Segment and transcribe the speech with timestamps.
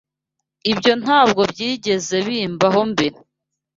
[0.71, 3.17] Ibyo ntabwo byigeze bimbaho mbere.